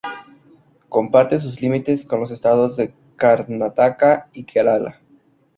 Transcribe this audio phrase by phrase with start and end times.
[0.89, 4.99] Comparte sus límites con los estados de Karnataka y Kerala.